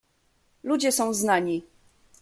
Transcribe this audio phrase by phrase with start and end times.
[0.63, 1.61] "Ludzie są znani."